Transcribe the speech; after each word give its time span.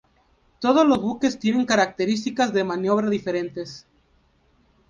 Todos 0.59 0.83
los 0.87 0.99
buques 0.99 1.37
tienen 1.37 1.67
características 1.67 2.53
de 2.53 2.63
maniobra 2.63 3.07
diferentes. 3.07 3.85